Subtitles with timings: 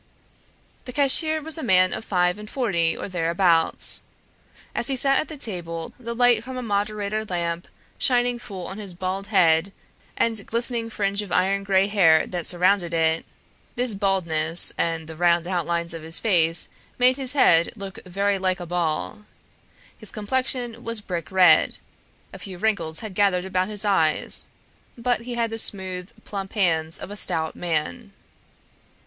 [0.85, 4.01] The cashier was a man of five and forty or thereabouts.
[4.73, 7.67] As he sat at the table, the light from a moderator lamp
[7.99, 9.71] shining full on his bald head
[10.17, 13.25] and glistening fringe of iron gray hair that surrounded it
[13.75, 18.59] this baldness and the round outlines of his face made his head look very like
[18.59, 19.25] a ball.
[19.95, 21.77] His complexion was brick red,
[22.33, 24.47] a few wrinkles had gathered about his eyes,
[24.97, 28.13] but he had the smooth, plump hands of a stout man.